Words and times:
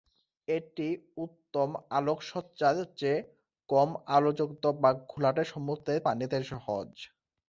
এটি 0.47 0.87
উত্তম 1.17 1.69
আলোকসজ্জার 1.91 2.77
চেয়ে 2.99 3.19
কম 3.69 3.89
আলোযুক্ত 4.15 4.63
বা 4.81 4.91
ঘোলাটে 5.05 5.43
সমুদ্রের 5.51 5.99
পানিতে 6.07 6.37
সহজ। 6.51 6.89